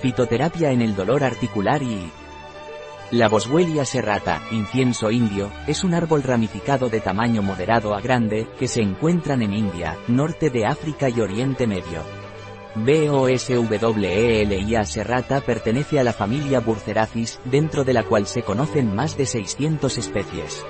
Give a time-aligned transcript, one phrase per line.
[0.00, 2.10] Fitoterapia en el dolor articular y...
[3.10, 8.68] La Boswellia serrata, incienso indio, es un árbol ramificado de tamaño moderado a grande, que
[8.68, 12.02] se encuentran en India, norte de África y Oriente Medio.
[12.76, 19.26] Boswellia serrata pertenece a la familia Burceracis, dentro de la cual se conocen más de
[19.26, 20.64] 600 especies.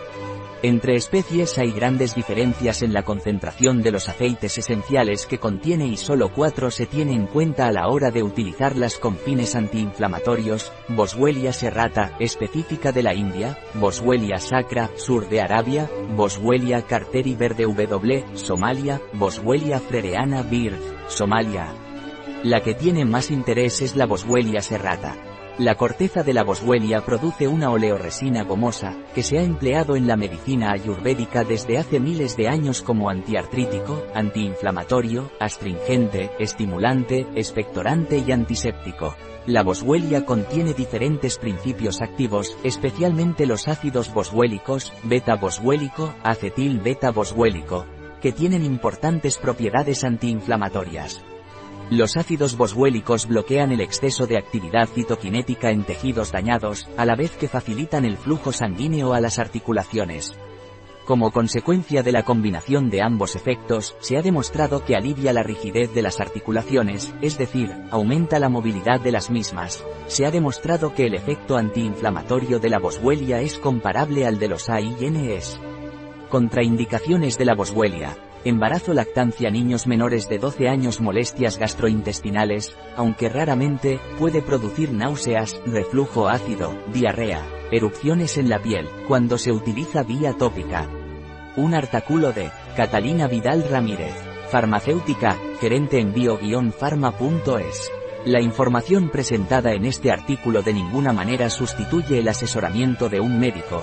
[0.62, 5.96] Entre especies hay grandes diferencias en la concentración de los aceites esenciales que contiene y
[5.96, 11.54] solo cuatro se tiene en cuenta a la hora de utilizarlas con fines antiinflamatorios, Boswellia
[11.54, 19.00] serrata, específica de la India, Boswellia sacra, sur de Arabia, Boswellia carteri verde W, Somalia,
[19.14, 21.72] Boswellia frereana bird, Somalia.
[22.42, 25.39] La que tiene más interés es la Boswellia serrata.
[25.58, 30.16] La corteza de la boswellia produce una oleoresina gomosa, que se ha empleado en la
[30.16, 39.14] medicina ayurvédica desde hace miles de años como antiartrítico, antiinflamatorio, astringente, estimulante, expectorante y antiséptico.
[39.46, 47.86] La boswellia contiene diferentes principios activos, especialmente los ácidos boswélicos, beta-boswélico, acetil-beta-boswélico,
[48.20, 51.22] que tienen importantes propiedades antiinflamatorias.
[51.90, 57.32] Los ácidos boswélicos bloquean el exceso de actividad citoquinética en tejidos dañados, a la vez
[57.32, 60.38] que facilitan el flujo sanguíneo a las articulaciones.
[61.04, 65.92] Como consecuencia de la combinación de ambos efectos, se ha demostrado que alivia la rigidez
[65.92, 69.84] de las articulaciones, es decir, aumenta la movilidad de las mismas.
[70.06, 74.70] Se ha demostrado que el efecto antiinflamatorio de la boswellia es comparable al de los
[74.70, 75.58] AINES.
[76.28, 78.29] Contraindicaciones de la boswellia.
[78.42, 86.26] Embarazo lactancia niños menores de 12 años molestias gastrointestinales, aunque raramente, puede producir náuseas, reflujo
[86.26, 90.88] ácido, diarrea, erupciones en la piel, cuando se utiliza vía tópica.
[91.56, 94.14] Un artículo de Catalina Vidal Ramírez,
[94.48, 97.92] farmacéutica, gerente en bio-pharma.es.
[98.24, 103.82] La información presentada en este artículo de ninguna manera sustituye el asesoramiento de un médico,